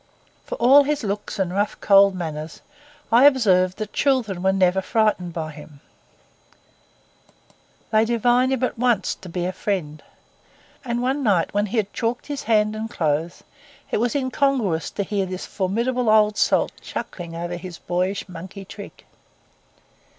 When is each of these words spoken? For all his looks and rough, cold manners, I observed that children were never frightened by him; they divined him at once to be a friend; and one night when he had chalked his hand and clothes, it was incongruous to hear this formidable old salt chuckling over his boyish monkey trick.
For 0.45 0.55
all 0.55 0.81
his 0.83 1.03
looks 1.03 1.37
and 1.37 1.53
rough, 1.53 1.79
cold 1.79 2.15
manners, 2.15 2.61
I 3.11 3.25
observed 3.25 3.77
that 3.77 3.93
children 3.93 4.41
were 4.41 4.51
never 4.51 4.81
frightened 4.81 5.31
by 5.31 5.51
him; 5.51 5.79
they 7.91 8.03
divined 8.03 8.51
him 8.51 8.63
at 8.63 8.79
once 8.79 9.13
to 9.13 9.29
be 9.29 9.45
a 9.45 9.51
friend; 9.53 10.01
and 10.83 11.03
one 11.03 11.21
night 11.21 11.53
when 11.53 11.67
he 11.67 11.77
had 11.77 11.93
chalked 11.93 12.25
his 12.25 12.41
hand 12.41 12.75
and 12.75 12.89
clothes, 12.89 13.43
it 13.91 13.97
was 13.97 14.15
incongruous 14.15 14.89
to 14.89 15.03
hear 15.03 15.27
this 15.27 15.45
formidable 15.45 16.09
old 16.09 16.35
salt 16.35 16.71
chuckling 16.81 17.35
over 17.35 17.55
his 17.55 17.77
boyish 17.77 18.27
monkey 18.27 18.65
trick. 18.65 19.05